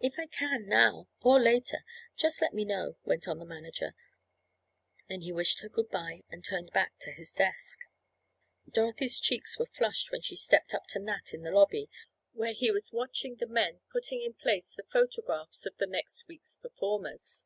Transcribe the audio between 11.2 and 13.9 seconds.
in the lobby where he was watching the men